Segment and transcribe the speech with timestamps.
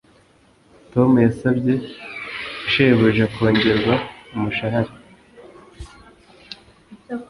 [0.91, 1.73] Tom yasabye
[2.71, 3.95] shebuja kongererwa
[4.35, 4.91] umushahara